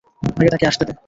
আগে 0.37 0.49
তাকে 0.53 0.65
আসতে 0.67 0.83
দে। 0.85 0.93